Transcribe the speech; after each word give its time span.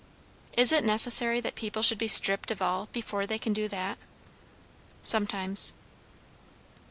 "Is 0.57 0.71
it 0.71 0.83
necessary 0.83 1.39
that 1.41 1.53
people 1.53 1.83
should 1.83 1.99
be 1.99 2.07
stripped 2.07 2.49
of 2.49 2.59
all 2.59 2.89
before 2.91 3.27
they 3.27 3.37
can 3.37 3.53
do 3.53 3.67
that?" 3.67 3.99
"Sometimes." 5.03 5.75